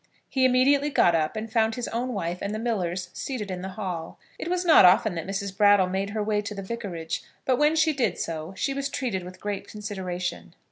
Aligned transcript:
He 0.27 0.45
immediately 0.45 0.89
got 0.89 1.13
up, 1.13 1.35
and 1.35 1.51
found 1.53 1.75
his 1.75 1.87
own 1.89 2.11
wife 2.11 2.39
and 2.41 2.55
the 2.55 2.57
miller's 2.57 3.11
seated 3.13 3.51
in 3.51 3.61
the 3.61 3.69
hall. 3.77 4.17
It 4.39 4.47
was 4.47 4.65
not 4.65 4.83
often 4.83 5.13
that 5.13 5.27
Mrs. 5.27 5.55
Brattle 5.55 5.85
made 5.85 6.09
her 6.09 6.23
way 6.23 6.41
to 6.41 6.55
the 6.55 6.63
Vicarage, 6.63 7.21
but 7.45 7.59
when 7.59 7.75
she 7.75 7.93
did 7.93 8.17
so 8.17 8.55
she 8.57 8.73
was 8.73 8.89
treated 8.89 9.23
with 9.23 9.39
great 9.39 9.67
consideration. 9.67 10.55